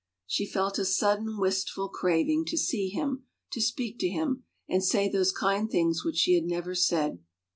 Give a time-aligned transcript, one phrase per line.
[0.25, 5.07] She felt a sudden wistful craving to see him, to speak to him and say
[5.07, 7.19] those kind things which she had never said.